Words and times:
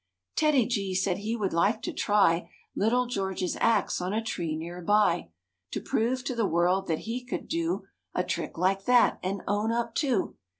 TEDDY 0.35 0.65
G 0.65 0.95
said 0.95 1.19
he 1.19 1.35
would 1.35 1.53
like 1.53 1.83
to 1.83 1.93
try 1.93 2.49
Little 2.75 3.05
George's 3.05 3.55
axe 3.57 4.01
on 4.01 4.13
a 4.13 4.23
tree 4.23 4.55
near 4.55 4.81
by, 4.81 5.29
To 5.73 5.79
prove 5.79 6.23
to 6.23 6.33
the 6.33 6.47
world 6.49 6.87
that 6.87 7.01
he 7.05 7.23
could 7.23 7.47
do 7.47 7.85
A 8.15 8.23
trick 8.23 8.57
like 8.57 8.85
that 8.85 9.19
and 9.21 9.43
own 9.47 9.71
up 9.71 9.93
too. 9.93 10.37